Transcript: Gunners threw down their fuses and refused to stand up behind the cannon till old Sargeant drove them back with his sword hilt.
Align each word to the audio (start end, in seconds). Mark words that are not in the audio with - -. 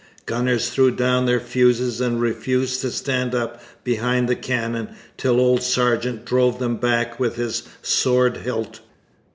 Gunners 0.25 0.71
threw 0.71 0.89
down 0.89 1.27
their 1.27 1.39
fuses 1.39 2.01
and 2.01 2.19
refused 2.19 2.81
to 2.81 2.89
stand 2.89 3.35
up 3.35 3.61
behind 3.83 4.27
the 4.27 4.35
cannon 4.35 4.89
till 5.15 5.39
old 5.39 5.61
Sargeant 5.61 6.25
drove 6.25 6.57
them 6.57 6.77
back 6.77 7.19
with 7.19 7.35
his 7.35 7.61
sword 7.83 8.37
hilt. 8.37 8.79